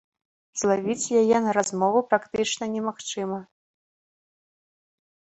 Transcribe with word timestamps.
Злавіць 0.61 1.11
яе 1.21 1.37
на 1.49 1.53
размову 1.59 1.99
практычна 2.15 2.63
немагчыма! 2.75 3.39